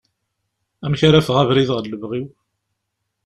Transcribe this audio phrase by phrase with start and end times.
[0.85, 2.27] Amek ara aɣef abrid ɣer lebɣi-w?